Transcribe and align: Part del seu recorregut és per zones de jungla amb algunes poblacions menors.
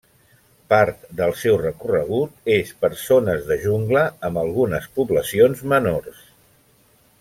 Part 0.73 1.03
del 1.19 1.33
seu 1.41 1.57
recorregut 1.63 2.49
és 2.57 2.73
per 2.85 2.91
zones 3.03 3.45
de 3.53 3.61
jungla 3.69 4.05
amb 4.31 4.45
algunes 4.47 4.91
poblacions 4.99 5.63
menors. 5.75 6.29